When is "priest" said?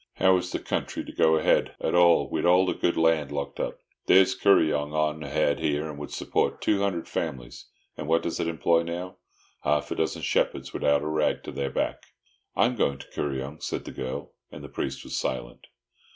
14.69-15.03